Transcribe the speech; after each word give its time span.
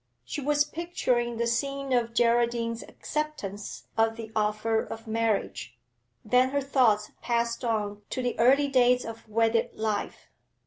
She 0.25 0.41
was 0.41 0.63
picturing 0.63 1.37
the 1.37 1.45
scene 1.45 1.93
of 1.93 2.15
Geraldine's 2.15 2.81
acceptance 2.81 3.85
of 3.95 4.15
the 4.15 4.31
offer 4.35 4.83
of 4.83 5.05
marriage; 5.05 5.77
then 6.25 6.49
her 6.49 6.59
thoughts 6.61 7.11
passed 7.21 7.63
on 7.63 8.01
to 8.09 8.23
the 8.23 8.33
early 8.39 8.67
days 8.67 9.05
of 9.05 9.29
wedded 9.29 9.75
life. 9.75 10.31